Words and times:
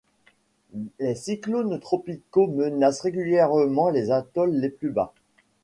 Les 0.97 1.13
cyclones 1.13 1.79
tropicaux 1.79 2.47
menacent 2.47 3.01
régulièrement 3.01 3.91
les 3.91 4.09
atolls 4.09 4.53
les 4.55 4.69
plus 4.69 4.89
bas. 4.89 5.13